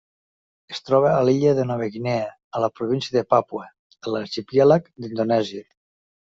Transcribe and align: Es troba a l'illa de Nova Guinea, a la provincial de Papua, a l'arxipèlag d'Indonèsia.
Es 0.75 0.79
troba 0.85 1.09
a 1.17 1.19
l'illa 1.27 1.51
de 1.59 1.65
Nova 1.71 1.89
Guinea, 1.97 2.23
a 2.55 2.63
la 2.63 2.71
provincial 2.79 3.19
de 3.19 3.23
Papua, 3.35 3.69
a 4.09 4.15
l'arxipèlag 4.15 4.89
d'Indonèsia. 5.05 5.63